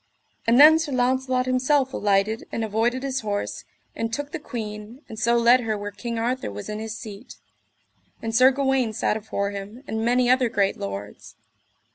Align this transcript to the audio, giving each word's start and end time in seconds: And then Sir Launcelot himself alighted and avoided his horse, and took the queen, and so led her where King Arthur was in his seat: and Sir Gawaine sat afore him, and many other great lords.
And 0.47 0.59
then 0.59 0.79
Sir 0.79 0.91
Launcelot 0.91 1.45
himself 1.45 1.93
alighted 1.93 2.47
and 2.51 2.63
avoided 2.63 3.03
his 3.03 3.19
horse, 3.19 3.65
and 3.95 4.11
took 4.11 4.31
the 4.31 4.39
queen, 4.39 5.03
and 5.07 5.19
so 5.19 5.37
led 5.37 5.59
her 5.59 5.77
where 5.77 5.91
King 5.91 6.17
Arthur 6.17 6.49
was 6.51 6.69
in 6.69 6.79
his 6.79 6.97
seat: 6.97 7.35
and 8.19 8.35
Sir 8.35 8.49
Gawaine 8.49 8.93
sat 8.93 9.15
afore 9.15 9.51
him, 9.51 9.83
and 9.85 10.03
many 10.03 10.27
other 10.27 10.49
great 10.49 10.75
lords. 10.75 11.35